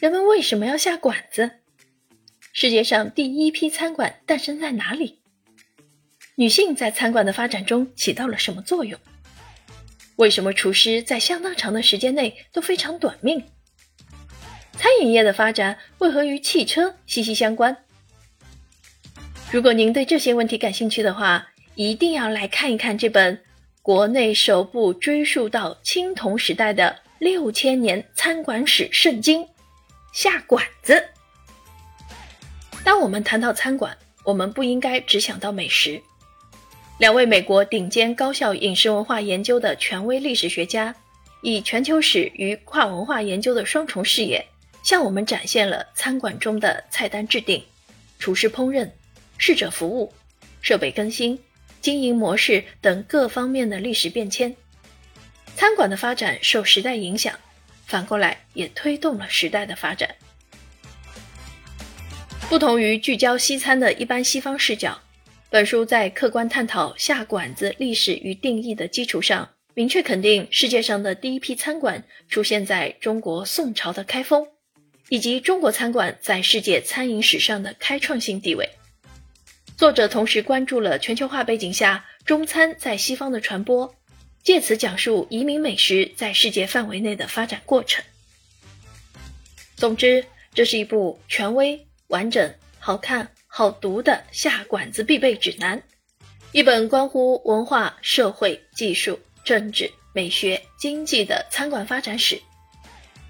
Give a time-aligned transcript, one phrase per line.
[0.00, 1.50] 人们为什么要下馆子？
[2.52, 5.20] 世界上第一批餐馆诞生在哪里？
[6.36, 9.00] 女性在餐馆的发展中起到了什么作用？
[10.16, 13.44] 为什么厨师在相当长的时间内都非常短命？
[14.72, 17.76] 餐饮业的发展为何与汽车息息相关？
[19.50, 23.42] 如果您对这些问题感兴趣的话，一定要来看一看这本
[23.86, 29.44] 国内首部追溯到青铜时代的六千年餐馆史圣经
[30.12, 30.94] 《下馆子》。
[32.82, 36.02] 当我们谈到餐馆，我们不应该只想到美食。
[36.98, 40.92] 两位美国顶尖高校饮食文化研究的权威历史学家，
[41.42, 44.44] 以全球史与跨文化研究的双重视野，
[44.82, 47.62] 向我们展现了餐馆中的菜单制定、
[48.18, 48.90] 厨师烹饪、
[49.38, 50.12] 侍者服务、
[50.60, 51.38] 设备更新、
[51.86, 54.52] 经营模式等各方面的历史变迁。
[55.54, 57.32] 餐馆的发展受时代影响，
[57.86, 60.12] 反过来也推动了时代的发展。
[62.48, 65.00] 不同于聚焦西餐的一般西方视角。
[65.48, 74.44] 本书在客观探讨下馆子历史与定义的基础上，明确肯定世界上的第一批餐馆出现在中国宋朝的开封，
[75.08, 78.68] 以及中国餐馆在世界餐饮史上的开创性地位。
[79.76, 83.94] 作者同时关注了全球化背景下中餐在西方的传播，
[84.42, 88.02] 借此讲述移民美食在世界范围内的发展过程。
[89.76, 93.30] 总之，这是一部权威、完整、好看。
[93.48, 95.82] 好读的下馆子必备指南，
[96.52, 102.38] 一本关乎文化、社会、技术、政治、美学、经济的餐馆发展史。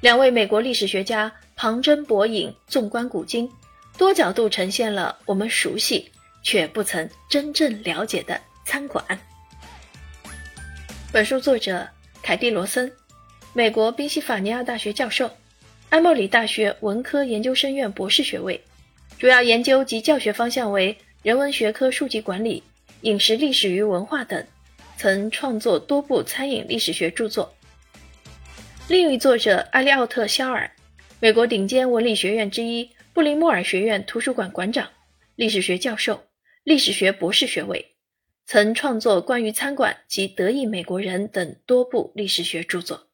[0.00, 3.50] 两位美国历史学家旁征博引，纵观古今，
[3.98, 6.10] 多角度呈现了我们熟悉
[6.44, 9.04] 却不曾真正了解的餐馆。
[11.10, 11.88] 本书作者
[12.22, 12.92] 凯蒂·罗森，
[13.52, 15.30] 美国宾夕法尼亚大学教授，
[15.88, 18.62] 埃默里大学文科研究生院博士学位。
[19.18, 22.62] 主要研究及教学方向为人文学科、数据管理、
[23.02, 24.44] 饮食历史与文化等，
[24.98, 27.54] 曾创作多部餐饮历史学著作。
[28.88, 30.70] 另一作者阿利奥特·肖尔，
[31.20, 34.90] 美国顶尖文理学院之一布林莫尔学院图书馆馆长、
[35.36, 36.22] 历史学教授、
[36.64, 37.94] 历史学博士学位，
[38.46, 43.10] 曾创作关于餐馆及德裔美国人等多部历史学著作。